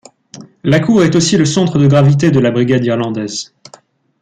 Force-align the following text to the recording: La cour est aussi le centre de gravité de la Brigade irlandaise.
La 0.63 0.79
cour 0.79 1.03
est 1.03 1.15
aussi 1.15 1.37
le 1.37 1.45
centre 1.45 1.77
de 1.77 1.85
gravité 1.85 2.31
de 2.31 2.39
la 2.39 2.49
Brigade 2.49 2.83
irlandaise. 2.83 3.53